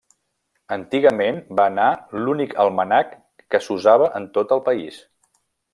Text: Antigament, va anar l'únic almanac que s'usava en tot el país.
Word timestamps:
Antigament, 0.75 1.37
va 1.59 1.67
anar 1.73 1.85
l'únic 2.23 2.57
almanac 2.65 3.15
que 3.55 3.65
s'usava 3.67 4.13
en 4.21 4.31
tot 4.39 4.57
el 4.57 4.65
país. 4.71 5.01